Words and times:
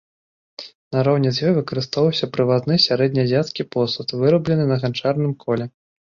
Нароўні 0.95 1.31
з 1.37 1.43
ёй 1.49 1.51
выкарыстоўваўся 1.57 2.29
прывазны 2.37 2.77
сярэднеазіяцкі 2.85 3.65
посуд, 3.75 4.07
выраблены 4.23 4.65
на 4.71 4.75
ганчарным 4.85 5.37
коле. 5.45 5.65